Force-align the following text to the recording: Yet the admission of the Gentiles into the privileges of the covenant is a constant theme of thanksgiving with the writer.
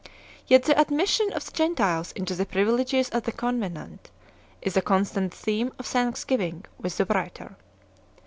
Yet 0.47 0.63
the 0.63 0.75
admission 0.81 1.31
of 1.33 1.45
the 1.45 1.51
Gentiles 1.51 2.11
into 2.13 2.33
the 2.33 2.47
privileges 2.47 3.09
of 3.09 3.21
the 3.21 3.31
covenant 3.31 4.09
is 4.59 4.75
a 4.75 4.81
constant 4.81 5.31
theme 5.31 5.71
of 5.77 5.85
thanksgiving 5.85 6.65
with 6.79 6.97
the 6.97 7.05
writer. 7.05 7.55